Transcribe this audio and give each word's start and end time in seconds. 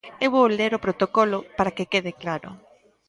Eu 0.23 0.29
vou 0.35 0.47
ler 0.59 0.71
o 0.73 0.83
protocolo, 0.85 1.37
para 1.57 1.73
que 1.75 1.89
quede 1.91 2.11
claro. 2.21 2.49